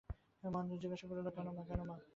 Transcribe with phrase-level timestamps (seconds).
[0.43, 1.47] মহেন্দ্র জিজ্ঞাসা করিল, কেন
[1.89, 1.95] মা।